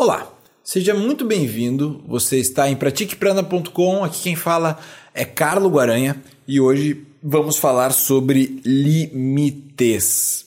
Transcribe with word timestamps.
Olá, 0.00 0.32
seja 0.62 0.94
muito 0.94 1.24
bem-vindo. 1.24 2.00
Você 2.06 2.38
está 2.38 2.70
em 2.70 2.76
pratiqueprana.com. 2.76 4.04
Aqui 4.04 4.22
quem 4.22 4.36
fala 4.36 4.78
é 5.12 5.24
Carlo 5.24 5.68
Guaranha 5.68 6.22
e 6.46 6.60
hoje 6.60 7.04
vamos 7.20 7.56
falar 7.56 7.90
sobre 7.90 8.60
limites. 8.64 10.46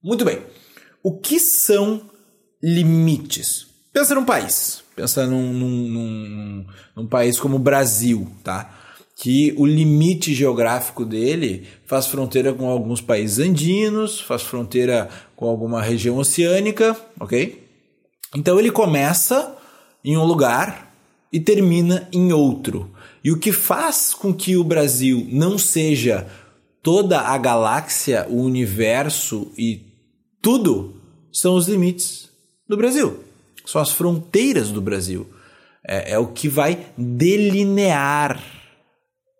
Muito 0.00 0.24
bem. 0.24 0.38
O 1.02 1.18
que 1.18 1.40
são 1.40 2.02
limites? 2.62 3.66
Pensa 3.92 4.14
num 4.14 4.24
país. 4.24 4.84
Pensa 4.94 5.26
num, 5.26 5.52
num, 5.52 5.88
num, 5.88 6.66
num 6.94 7.06
país 7.08 7.40
como 7.40 7.56
o 7.56 7.58
Brasil, 7.58 8.30
tá? 8.44 8.76
que 9.16 9.52
o 9.58 9.66
limite 9.66 10.32
geográfico 10.32 11.04
dele 11.04 11.66
faz 11.84 12.06
fronteira 12.06 12.52
com 12.52 12.68
alguns 12.68 13.00
países 13.00 13.40
andinos, 13.40 14.20
faz 14.20 14.42
fronteira 14.42 15.08
com 15.34 15.46
alguma 15.48 15.82
região 15.82 16.18
oceânica, 16.18 16.96
ok? 17.18 17.66
Então 18.34 18.58
ele 18.58 18.70
começa 18.70 19.56
em 20.04 20.16
um 20.16 20.24
lugar 20.24 20.92
e 21.32 21.40
termina 21.40 22.08
em 22.12 22.32
outro. 22.32 22.90
E 23.22 23.30
o 23.30 23.38
que 23.38 23.52
faz 23.52 24.14
com 24.14 24.32
que 24.32 24.56
o 24.56 24.64
Brasil 24.64 25.26
não 25.30 25.58
seja 25.58 26.26
toda 26.82 27.20
a 27.20 27.36
galáxia, 27.36 28.26
o 28.28 28.42
universo 28.42 29.52
e 29.56 29.82
tudo 30.40 31.00
são 31.32 31.54
os 31.54 31.68
limites 31.68 32.28
do 32.68 32.76
Brasil. 32.76 33.24
São 33.66 33.80
as 33.80 33.90
fronteiras 33.90 34.70
do 34.70 34.80
Brasil. 34.80 35.26
É, 35.86 36.12
é 36.12 36.18
o 36.18 36.28
que 36.28 36.48
vai 36.48 36.86
delinear 36.96 38.42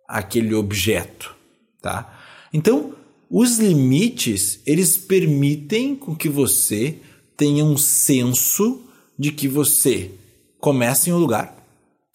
aquele 0.07 0.53
objeto, 0.53 1.35
tá? 1.81 2.19
Então, 2.51 2.93
os 3.29 3.59
limites, 3.59 4.59
eles 4.65 4.97
permitem 4.97 5.95
com 5.95 6.15
que 6.15 6.27
você 6.27 6.99
tenha 7.39 7.63
um 7.63 7.77
senso 7.77 8.81
de 9.17 9.31
que 9.31 9.47
você 9.47 10.11
começa 10.59 11.09
em 11.09 11.13
um 11.13 11.17
lugar 11.17 11.55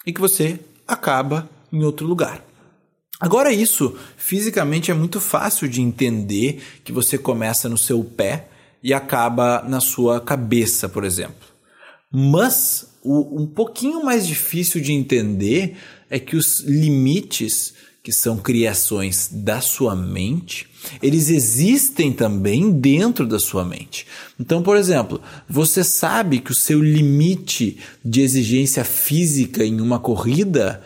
e 0.06 0.12
que 0.12 0.20
você 0.20 0.60
acaba 0.86 1.48
em 1.72 1.82
outro 1.82 2.06
lugar. 2.06 2.44
Agora, 3.18 3.50
isso 3.50 3.96
fisicamente 4.18 4.90
é 4.90 4.94
muito 4.94 5.18
fácil 5.18 5.66
de 5.66 5.80
entender 5.80 6.62
que 6.84 6.92
você 6.92 7.16
começa 7.16 7.70
no 7.70 7.78
seu 7.78 8.04
pé 8.04 8.48
e 8.82 8.92
acaba 8.92 9.64
na 9.66 9.80
sua 9.80 10.20
cabeça, 10.20 10.90
por 10.90 11.04
exemplo. 11.04 11.48
Mas 12.12 12.86
o 13.02 13.40
um 13.42 13.46
pouquinho 13.46 14.04
mais 14.04 14.26
difícil 14.26 14.78
de 14.78 14.92
entender 14.92 15.78
é 16.10 16.18
que 16.18 16.36
os 16.36 16.60
limites 16.60 17.72
que 18.04 18.12
são 18.12 18.36
criações 18.36 19.30
da 19.32 19.62
sua 19.62 19.96
mente, 19.96 20.68
eles 21.02 21.30
existem 21.30 22.12
também 22.12 22.70
dentro 22.70 23.26
da 23.26 23.38
sua 23.38 23.64
mente. 23.64 24.06
Então, 24.38 24.62
por 24.62 24.76
exemplo, 24.76 25.22
você 25.48 25.82
sabe 25.82 26.40
que 26.40 26.52
o 26.52 26.54
seu 26.54 26.82
limite 26.82 27.78
de 28.04 28.20
exigência 28.20 28.84
física 28.84 29.64
em 29.64 29.80
uma 29.80 29.98
corrida 29.98 30.82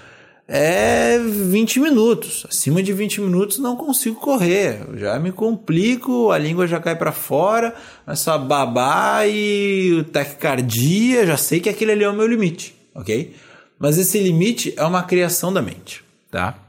é 0.46 1.18
20 1.18 1.80
minutos. 1.80 2.46
Acima 2.48 2.80
de 2.80 2.92
20 2.92 3.20
minutos 3.22 3.58
não 3.58 3.74
consigo 3.74 4.20
correr. 4.20 4.86
Já 4.94 5.18
me 5.18 5.32
complico, 5.32 6.30
a 6.30 6.38
língua 6.38 6.68
já 6.68 6.78
cai 6.78 6.94
para 6.94 7.10
fora, 7.10 7.74
começa 8.04 8.32
a 8.32 8.38
babar 8.38 9.28
e 9.28 10.06
taquicardia, 10.12 11.26
já 11.26 11.36
sei 11.36 11.58
que 11.58 11.68
aquele 11.68 11.90
ali 11.90 12.04
é 12.04 12.08
o 12.08 12.14
meu 12.14 12.28
limite, 12.28 12.76
ok? 12.94 13.34
Mas 13.76 13.98
esse 13.98 14.20
limite 14.20 14.72
é 14.76 14.84
uma 14.84 15.02
criação 15.02 15.52
da 15.52 15.60
mente, 15.60 16.04
tá? 16.30 16.67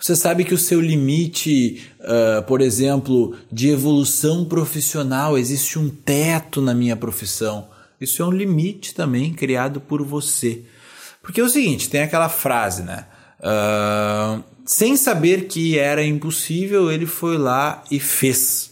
Você 0.00 0.16
sabe 0.16 0.44
que 0.44 0.54
o 0.54 0.58
seu 0.58 0.80
limite, 0.80 1.86
uh, 2.00 2.42
por 2.44 2.60
exemplo, 2.60 3.36
de 3.50 3.68
evolução 3.68 4.44
profissional, 4.44 5.36
existe 5.36 5.78
um 5.78 5.88
teto 5.88 6.60
na 6.60 6.74
minha 6.74 6.96
profissão. 6.96 7.68
Isso 8.00 8.22
é 8.22 8.26
um 8.26 8.30
limite 8.30 8.94
também 8.94 9.32
criado 9.32 9.80
por 9.80 10.02
você. 10.02 10.62
Porque 11.22 11.40
é 11.40 11.44
o 11.44 11.48
seguinte, 11.48 11.90
tem 11.90 12.02
aquela 12.02 12.28
frase, 12.28 12.82
né? 12.82 13.06
Uh, 13.40 14.42
sem 14.64 14.96
saber 14.96 15.46
que 15.46 15.78
era 15.78 16.04
impossível, 16.04 16.90
ele 16.90 17.06
foi 17.06 17.36
lá 17.36 17.82
e 17.90 17.98
fez. 17.98 18.70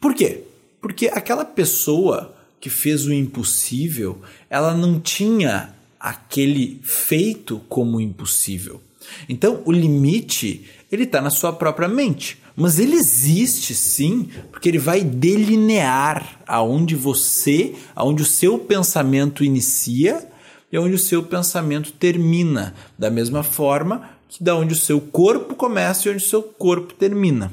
Por 0.00 0.14
quê? 0.14 0.44
Porque 0.80 1.08
aquela 1.08 1.44
pessoa 1.44 2.34
que 2.60 2.70
fez 2.70 3.06
o 3.06 3.12
impossível, 3.12 4.20
ela 4.48 4.74
não 4.74 4.98
tinha 4.98 5.74
aquele 6.00 6.80
feito 6.82 7.60
como 7.68 8.00
impossível. 8.00 8.80
Então, 9.28 9.62
o 9.64 9.72
limite, 9.72 10.64
ele 10.90 11.04
está 11.04 11.20
na 11.20 11.30
sua 11.30 11.52
própria 11.52 11.88
mente. 11.88 12.38
Mas 12.56 12.78
ele 12.78 12.96
existe 12.96 13.74
sim, 13.74 14.30
porque 14.50 14.68
ele 14.68 14.78
vai 14.78 15.02
delinear 15.02 16.40
aonde 16.46 16.94
você, 16.94 17.74
aonde 17.94 18.22
o 18.22 18.26
seu 18.26 18.58
pensamento 18.58 19.44
inicia 19.44 20.26
e 20.72 20.76
aonde 20.76 20.94
o 20.94 20.98
seu 20.98 21.22
pensamento 21.22 21.92
termina. 21.92 22.74
Da 22.98 23.10
mesma 23.10 23.42
forma 23.42 24.08
que 24.28 24.42
da 24.42 24.56
onde 24.56 24.72
o 24.72 24.78
seu 24.78 25.00
corpo 25.00 25.54
começa 25.54 26.08
e 26.08 26.12
onde 26.12 26.24
o 26.24 26.26
seu 26.26 26.42
corpo 26.42 26.94
termina. 26.94 27.52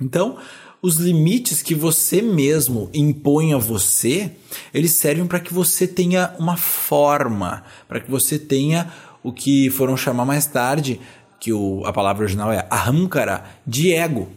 Então, 0.00 0.38
os 0.80 0.96
limites 0.96 1.62
que 1.62 1.74
você 1.74 2.20
mesmo 2.20 2.90
impõe 2.92 3.54
a 3.54 3.58
você, 3.58 4.32
eles 4.74 4.90
servem 4.92 5.26
para 5.26 5.38
que 5.38 5.54
você 5.54 5.86
tenha 5.86 6.34
uma 6.40 6.56
forma, 6.56 7.62
para 7.86 8.00
que 8.00 8.10
você 8.10 8.36
tenha 8.36 8.92
o 9.22 9.32
que 9.32 9.70
foram 9.70 9.96
chamar 9.96 10.24
mais 10.24 10.46
tarde, 10.46 11.00
que 11.40 11.52
o, 11.52 11.84
a 11.84 11.92
palavra 11.92 12.24
original 12.24 12.52
é 12.52 12.66
ahamkara, 12.70 13.44
de 13.66 13.92
ego. 13.92 14.28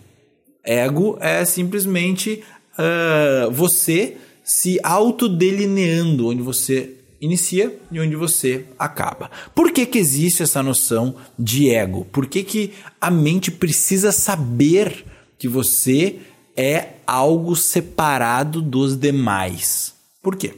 Ego 0.64 1.18
é 1.22 1.46
simplesmente 1.46 2.44
uh, 2.80 3.52
você 3.52 4.18
se 4.44 4.80
autodelineando, 4.84 6.28
onde 6.28 6.42
você 6.42 6.96
inicia 7.20 7.76
e 7.92 8.00
onde 8.00 8.16
você 8.16 8.66
acaba. 8.78 9.32
Por 9.54 9.72
que, 9.72 9.86
que 9.86 9.98
existe 9.98 10.44
essa 10.44 10.62
noção 10.62 11.16
de 11.38 11.70
ego? 11.70 12.06
Por 12.06 12.28
que, 12.28 12.44
que 12.44 12.74
a 13.00 13.10
mente 13.10 13.52
precisa 13.52 14.12
saber 14.12 15.06
que 15.38 15.48
você 15.48 16.20
é 16.56 16.90
algo 17.06 17.56
separado 17.56 18.62
dos 18.62 18.96
demais? 18.96 19.96
Por 20.22 20.36
quê? 20.36 20.54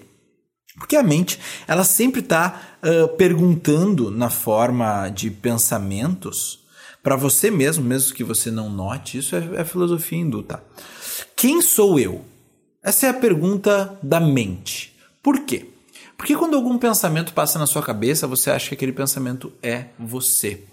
Porque 0.77 0.95
a 0.95 1.03
mente, 1.03 1.39
ela 1.67 1.83
sempre 1.83 2.21
está 2.21 2.76
perguntando 3.17 4.11
na 4.11 4.29
forma 4.29 5.09
de 5.09 5.29
pensamentos 5.31 6.59
para 7.01 7.15
você 7.15 7.49
mesmo, 7.49 7.83
mesmo 7.85 8.13
que 8.13 8.23
você 8.23 8.51
não 8.51 8.69
note, 8.69 9.17
isso 9.17 9.35
é, 9.35 9.61
é 9.61 9.63
filosofia 9.63 10.17
hindu, 10.19 10.43
tá? 10.43 10.59
Quem 11.35 11.61
sou 11.61 11.99
eu? 11.99 12.25
Essa 12.83 13.07
é 13.07 13.09
a 13.09 13.13
pergunta 13.13 13.97
da 14.03 14.19
mente. 14.19 14.93
Por 15.23 15.39
quê? 15.41 15.67
Porque 16.17 16.35
quando 16.35 16.55
algum 16.55 16.77
pensamento 16.77 17.33
passa 17.33 17.59
na 17.59 17.67
sua 17.67 17.81
cabeça, 17.81 18.27
você 18.27 18.49
acha 18.49 18.69
que 18.69 18.75
aquele 18.75 18.91
pensamento 18.91 19.53
é 19.61 19.85
você. 19.97 20.63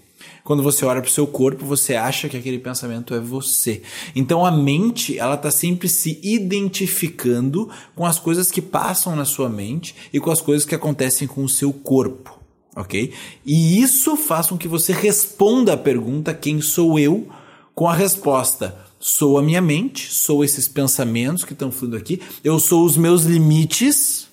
Quando 0.45 0.62
você 0.62 0.85
olha 0.85 1.01
para 1.01 1.09
o 1.09 1.12
seu 1.12 1.27
corpo, 1.27 1.65
você 1.65 1.95
acha 1.95 2.29
que 2.29 2.37
aquele 2.37 2.59
pensamento 2.59 3.15
é 3.15 3.21
você. 3.21 3.83
Então 4.15 4.45
a 4.45 4.51
mente, 4.51 5.19
ela 5.19 5.35
está 5.37 5.51
sempre 5.51 5.89
se 5.89 6.21
identificando 6.23 7.71
com 7.95 8.05
as 8.05 8.19
coisas 8.19 8.51
que 8.51 8.61
passam 8.61 9.17
na 9.17 9.25
sua 9.25 9.49
mente 9.49 9.95
e 10.13 10.21
com 10.21 10.31
as 10.31 10.41
coisas 10.41 10.67
que 10.67 10.75
acontecem 10.75 11.27
com 11.27 11.43
o 11.43 11.49
seu 11.49 11.73
corpo, 11.73 12.39
ok? 12.77 13.13
E 13.45 13.81
isso 13.81 14.17
faz 14.17 14.49
com 14.49 14.59
que 14.59 14.69
você 14.69 14.93
responda 14.93 15.73
a 15.73 15.79
pergunta: 15.79 16.34
quem 16.34 16.61
sou 16.61 16.99
eu? 16.99 17.29
Com 17.75 17.89
a 17.89 17.95
resposta: 17.95 18.77
sou 19.01 19.39
a 19.39 19.43
minha 19.43 19.61
mente, 19.61 20.13
sou 20.13 20.45
esses 20.45 20.69
pensamentos 20.69 21.45
que 21.45 21.53
estão 21.53 21.73
fluindo 21.73 21.97
aqui, 21.97 22.21
eu 22.43 22.59
sou 22.59 22.84
os 22.84 22.97
meus 22.97 23.25
limites, 23.25 24.29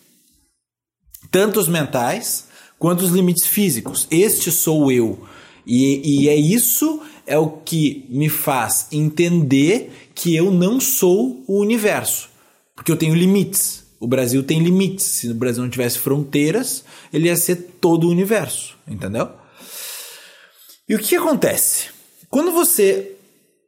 tanto 1.30 1.60
os 1.60 1.68
mentais 1.68 2.48
quanto 2.80 3.04
os 3.04 3.12
limites 3.12 3.46
físicos. 3.46 4.08
Este 4.10 4.52
sou 4.52 4.92
eu. 4.92 5.24
E, 5.66 6.24
e 6.24 6.30
é 6.30 6.36
isso 6.36 7.02
é 7.26 7.38
o 7.38 7.50
que 7.50 8.06
me 8.10 8.30
faz 8.30 8.88
entender 8.92 9.92
que 10.14 10.36
eu 10.36 10.52
não 10.52 10.80
sou 10.80 11.44
o 11.48 11.60
universo, 11.60 12.30
porque 12.76 12.92
eu 12.92 12.98
tenho 12.98 13.16
limites. 13.16 13.84
O 14.00 14.08
Brasil 14.08 14.44
tem 14.44 14.62
limites. 14.62 15.06
Se 15.06 15.30
o 15.30 15.36
Brasil 15.36 15.62
não 15.62 15.70
tivesse 15.70 16.00
fronteiras, 16.00 16.84
ele 17.14 17.28
ia 17.28 17.36
ser 17.36 17.56
todo 17.80 18.08
o 18.08 18.12
universo, 18.12 18.76
entendeu? 18.88 19.30
E 20.90 20.96
o 20.96 21.00
que 21.00 21.16
acontece? 21.16 21.90
Quando 22.30 22.52
você 22.52 23.12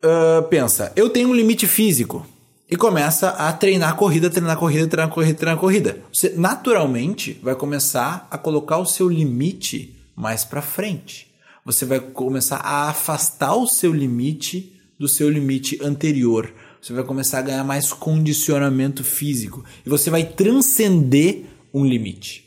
uh, 0.04 0.44
pensa, 0.50 0.92
eu 0.96 1.10
tenho 1.10 1.30
um 1.30 1.36
limite 1.36 1.68
físico, 1.68 2.26
e 2.70 2.76
começa 2.76 3.30
a 3.30 3.54
treinar 3.54 3.96
corrida, 3.96 4.32
treinar 4.32 4.58
corrida, 4.58 4.88
treinar 4.88 5.14
corrida, 5.14 5.38
treinar 5.38 5.60
corrida. 5.60 5.98
Você 6.12 6.34
naturalmente 6.36 7.40
vai 7.44 7.54
começar 7.54 8.28
a 8.32 8.38
colocar 8.38 8.80
o 8.80 8.86
seu 8.86 9.08
limite 9.08 9.96
mais 10.16 10.44
para 10.44 10.60
frente 10.60 11.33
você 11.66 11.86
vai 11.86 12.00
começar 12.00 12.58
a 12.58 12.90
afastar 12.90 13.56
o 13.56 13.68
seu 13.68 13.94
limite 13.94 14.80
do 15.00 15.08
seu 15.08 15.30
limite 15.30 15.80
anterior. 15.82 16.54
Você 16.82 16.94
vai 16.94 17.04
começar 17.04 17.40
a 17.40 17.44
ganhar 17.44 17.64
mais 17.64 17.94
condicionamento 17.94 19.04
físico 19.04 19.64
e 19.86 19.90
você 19.90 20.10
vai 20.10 20.26
transcender 20.26 21.46
um 21.74 21.86
limite. 21.86 22.44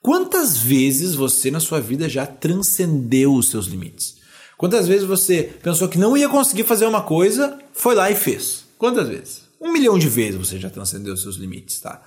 Quantas 0.00 0.56
vezes 0.56 1.14
você 1.14 1.50
na 1.50 1.60
sua 1.60 1.80
vida 1.80 2.08
já 2.08 2.26
transcendeu 2.26 3.34
os 3.34 3.50
seus 3.50 3.66
limites? 3.66 4.16
Quantas 4.56 4.88
vezes 4.88 5.06
você 5.06 5.42
pensou 5.62 5.88
que 5.88 5.98
não 5.98 6.16
ia 6.16 6.28
conseguir 6.28 6.64
fazer 6.64 6.86
uma 6.86 7.02
coisa, 7.02 7.58
foi 7.72 7.94
lá 7.94 8.10
e 8.10 8.16
fez? 8.16 8.64
Quantas 8.78 9.08
vezes? 9.08 9.42
Um 9.60 9.72
milhão 9.72 9.98
de 9.98 10.08
vezes 10.08 10.36
você 10.36 10.58
já 10.58 10.70
transcendeu 10.70 11.14
os 11.14 11.22
seus 11.22 11.36
limites, 11.36 11.80
tá? 11.80 12.02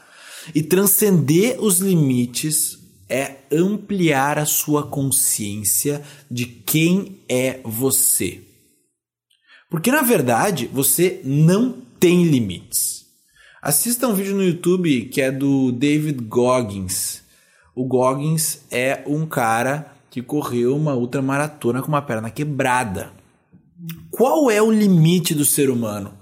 E 0.56 0.64
transcender 0.64 1.62
os 1.62 1.80
limites 1.80 2.81
é 3.12 3.40
ampliar 3.52 4.40
a 4.40 4.46
sua 4.46 4.88
consciência 4.88 6.02
de 6.30 6.46
quem 6.46 7.20
é 7.28 7.60
você. 7.66 8.42
Porque 9.70 9.92
na 9.92 10.02
verdade 10.02 10.70
você 10.72 11.20
não 11.26 11.76
tem 12.00 12.24
limites. 12.24 13.06
Assista 13.62 14.08
um 14.08 14.14
vídeo 14.14 14.34
no 14.34 14.44
YouTube 14.44 15.06
que 15.06 15.22
é 15.22 15.30
do 15.30 15.74
David 15.74 16.24
Goggins. 16.24 17.22
O 17.76 17.86
Goggins 17.86 18.62
é 18.72 19.04
um 19.06 19.26
cara 19.26 19.94
que 20.10 20.22
correu 20.22 20.76
uma 20.76 20.96
ultramaratona 20.96 21.82
com 21.82 21.90
uma 21.90 22.02
perna 22.02 22.30
quebrada. 22.30 23.12
Qual 24.10 24.50
é 24.50 24.62
o 24.62 24.72
limite 24.72 25.36
do 25.36 25.44
ser 25.44 25.70
humano? 25.70 26.14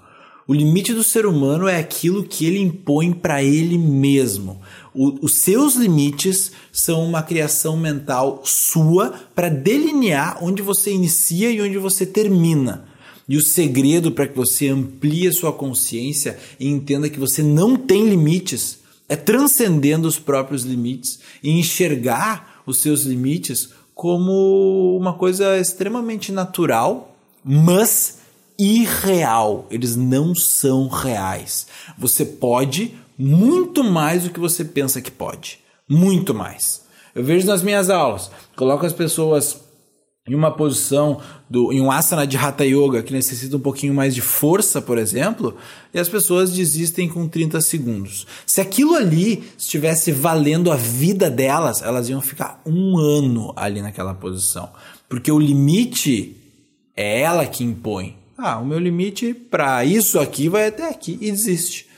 O 0.48 0.54
limite 0.56 0.96
do 0.96 1.04
ser 1.04 1.28
humano 1.28 1.68
é 1.68 1.78
aquilo 1.78 2.24
que 2.24 2.44
ele 2.44 2.60
impõe 2.60 3.14
para 3.14 3.44
ele 3.44 3.78
mesmo. 3.78 4.60
O, 5.02 5.18
os 5.22 5.36
seus 5.36 5.76
limites 5.76 6.52
são 6.74 7.06
uma 7.06 7.24
criação 7.24 7.78
mental 7.78 8.42
sua 8.44 9.14
para 9.34 9.48
delinear 9.48 10.44
onde 10.44 10.62
você 10.62 10.92
inicia 10.92 11.50
e 11.50 11.62
onde 11.62 11.78
você 11.78 12.06
termina. 12.06 12.84
E 13.26 13.38
o 13.38 13.42
segredo 13.42 14.12
para 14.12 14.28
que 14.28 14.36
você 14.36 14.68
amplie 14.68 15.26
a 15.26 15.32
sua 15.32 15.54
consciência 15.54 16.38
e 16.60 16.68
entenda 16.68 17.10
que 17.10 17.18
você 17.18 17.42
não 17.42 17.78
tem 17.78 18.10
limites 18.10 18.80
é 19.08 19.16
transcendendo 19.16 20.06
os 20.06 20.20
próprios 20.20 20.64
limites 20.64 21.22
e 21.42 21.50
enxergar 21.52 22.62
os 22.66 22.82
seus 22.82 23.04
limites 23.04 23.70
como 23.96 24.98
uma 25.00 25.14
coisa 25.14 25.58
extremamente 25.58 26.30
natural, 26.30 27.18
mas 27.42 28.18
irreal, 28.58 29.66
eles 29.72 29.96
não 29.96 30.36
são 30.36 30.90
reais. 30.90 31.68
Você 31.98 32.26
pode 32.26 32.94
muito 33.20 33.84
mais 33.84 34.24
do 34.24 34.30
que 34.30 34.40
você 34.40 34.64
pensa 34.64 35.02
que 35.02 35.12
pode. 35.12 35.60
Muito 35.90 36.34
mais. 36.34 36.84
Eu 37.14 37.22
vejo 37.22 37.46
nas 37.46 37.62
minhas 37.62 37.90
aulas, 37.90 38.32
coloco 38.56 38.86
as 38.86 38.94
pessoas 38.94 39.60
em 40.26 40.36
uma 40.36 40.52
posição 40.52 41.20
do, 41.50 41.74
em 41.74 41.82
um 41.82 41.92
asana 41.92 42.26
de 42.26 42.38
hatha 42.38 42.64
yoga 42.64 43.02
que 43.02 43.12
necessita 43.12 43.58
um 43.58 43.60
pouquinho 43.60 43.94
mais 43.94 44.14
de 44.14 44.22
força, 44.22 44.80
por 44.80 44.98
exemplo, 44.98 45.58
e 45.94 46.00
as 46.00 46.08
pessoas 46.08 46.52
desistem 46.52 47.10
com 47.10 47.28
30 47.28 47.60
segundos. 47.62 48.28
Se 48.46 48.62
aquilo 48.62 48.96
ali 48.96 49.44
estivesse 49.58 50.12
valendo 50.12 50.72
a 50.72 50.76
vida 50.76 51.30
delas, 51.30 51.82
elas 51.82 52.08
iam 52.10 52.22
ficar 52.22 52.62
um 52.66 52.98
ano 52.98 53.52
ali 53.56 53.82
naquela 53.82 54.14
posição, 54.14 54.70
porque 55.10 55.32
o 55.32 55.40
limite 55.40 56.38
é 56.96 57.22
ela 57.22 57.46
que 57.48 57.64
impõe. 57.64 58.16
Ah, 58.38 58.60
o 58.60 58.66
meu 58.66 58.80
limite 58.80 59.34
para 59.34 59.84
isso 59.84 60.20
aqui 60.20 60.48
vai 60.48 60.68
até 60.68 60.88
aqui 60.88 61.18
e 61.20 61.32
desiste. 61.32 61.89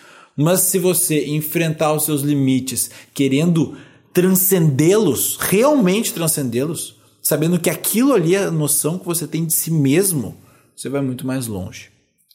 Mas 0.41 0.61
se 0.61 0.79
você 0.79 1.25
enfrentar 1.27 1.93
os 1.93 2.05
seus 2.05 2.21
limites 2.21 2.89
querendo 3.13 3.77
transcendê-los, 4.13 5.37
realmente 5.39 6.13
transcendê-los, 6.13 6.95
sabendo 7.21 7.59
que 7.59 7.69
aquilo 7.69 8.13
ali 8.13 8.35
é 8.35 8.45
a 8.45 8.51
noção 8.51 8.97
que 8.97 9.05
você 9.05 9.27
tem 9.27 9.45
de 9.45 9.53
si 9.53 9.71
mesmo, 9.71 10.35
você 10.75 10.89
vai 10.89 11.01
muito 11.01 11.25
mais 11.25 11.47
longe. 11.47 11.89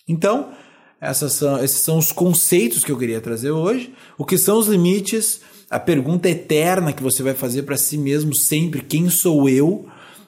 Então, 0.09 0.51
são, 1.13 1.63
esses 1.63 1.81
são 1.81 1.99
os 1.99 2.13
conceitos 2.13 2.85
que 2.85 2.93
eu 2.93 2.99
queria 2.99 3.21
trazer 3.21 3.51
hoje. 3.51 3.93
O 4.17 4.25
que 4.25 4.39
são 4.39 4.59
os 4.59 4.69
limites? 4.69 5.41
A 5.69 5.81
pergunta 5.81 6.29
eterna 6.29 6.93
que 6.93 7.03
você 7.03 7.23
vai 7.23 7.35
fazer 7.35 7.63
para 7.63 7.77
si 7.77 7.99
mesmo 7.99 8.35
sempre: 8.35 8.81
quem 8.81 9.11
sou 9.11 9.49
eu? 9.49 9.87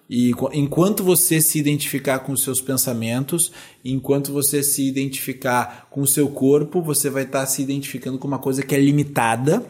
E 0.09 0.33
enquanto 0.55 1.05
você 1.05 1.41
se 1.41 1.59
identificar 1.59 2.21
com 2.21 2.33
os 2.33 2.43
seus 2.43 2.61
pensamentos, 2.63 3.53
enquanto 3.85 4.33
você 4.33 4.63
se 4.63 4.89
identificar 4.89 5.87
com 5.91 6.01
o 6.01 6.07
seu 6.07 6.29
corpo, 6.29 6.81
você 6.81 7.11
vai 7.11 7.25
estar 7.25 7.41
tá 7.41 7.47
se 7.47 7.61
identificando 7.61 8.19
com 8.19 8.27
uma 8.27 8.39
coisa 8.39 8.63
que 8.63 8.75
é 8.75 8.81
limitada. 8.81 9.67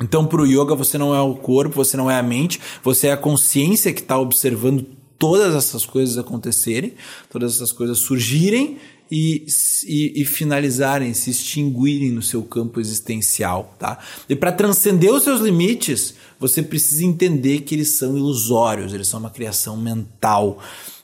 Então, 0.00 0.26
para 0.26 0.40
o 0.40 0.46
yoga, 0.46 0.76
você 0.76 0.96
não 0.96 1.14
é 1.14 1.20
o 1.20 1.34
corpo, 1.34 1.74
você 1.74 1.96
não 1.96 2.08
é 2.08 2.16
a 2.16 2.22
mente, 2.22 2.60
você 2.84 3.08
é 3.08 3.12
a 3.12 3.16
consciência 3.16 3.92
que 3.92 4.00
está 4.00 4.16
observando 4.18 4.86
todas 5.18 5.54
essas 5.54 5.84
coisas 5.84 6.18
acontecerem, 6.18 6.94
todas 7.30 7.54
essas 7.54 7.72
coisas 7.72 7.98
surgirem 7.98 8.78
e, 9.10 9.46
e, 9.86 10.22
e, 10.22 10.24
finalizarem, 10.24 11.12
se 11.12 11.30
extinguirem 11.30 12.10
no 12.10 12.22
seu 12.22 12.42
campo 12.42 12.80
existencial, 12.80 13.74
tá? 13.78 13.98
E 14.28 14.34
para 14.34 14.50
transcender 14.50 15.12
os 15.12 15.22
seus 15.22 15.40
limites, 15.40 16.14
você 16.38 16.62
precisa 16.62 17.04
entender 17.04 17.60
que 17.60 17.74
eles 17.74 17.96
são 17.96 18.16
ilusórios, 18.16 18.92
eles 18.94 19.08
são 19.08 19.20
uma 19.20 19.30
criação 19.30 19.76
mental. 19.76 20.58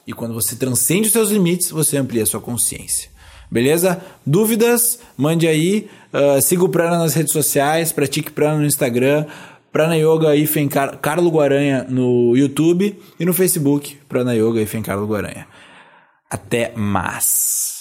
E 0.07 0.13
quando 0.13 0.35
você 0.35 0.57
transcende 0.57 1.07
os 1.07 1.13
seus 1.13 1.31
limites, 1.31 1.71
você 1.71 1.97
amplia 1.97 2.23
a 2.23 2.27
sua 2.27 2.41
consciência. 2.41 3.11
Beleza? 3.51 4.01
Dúvidas? 4.25 5.01
Mande 5.17 5.47
aí. 5.47 5.89
Uh, 6.13 6.41
siga 6.41 6.65
o 6.65 6.69
Prana 6.69 6.99
nas 6.99 7.15
redes 7.15 7.33
sociais, 7.33 7.93
pratique 7.93 8.31
Prana 8.31 8.59
no 8.59 8.67
Instagram, 8.67 9.27
Prana 9.73 9.97
Yoga 9.97 10.35
Ifen 10.35 10.69
Car 10.69 10.99
Carlo 10.99 11.31
Guaranha 11.31 11.87
no 11.89 12.37
YouTube 12.37 12.97
e 13.19 13.25
no 13.25 13.33
Facebook, 13.33 13.97
Prana 14.09 14.35
Yoga 14.35 14.61
Ifen 14.61 14.83
Carlo 14.83 15.07
Guaranha. 15.07 15.47
Até 16.29 16.73
mais! 16.77 17.80